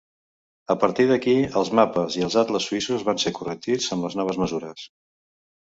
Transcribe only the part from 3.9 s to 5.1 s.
amb les noves mesures.